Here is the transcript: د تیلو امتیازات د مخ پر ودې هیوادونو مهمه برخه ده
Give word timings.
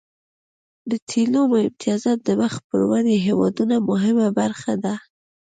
د 0.89 0.91
تیلو 1.09 1.41
امتیازات 1.65 2.19
د 2.23 2.29
مخ 2.41 2.53
پر 2.67 2.81
ودې 2.89 3.15
هیوادونو 3.27 3.75
مهمه 3.89 4.27
برخه 4.39 4.73
ده 4.83 4.93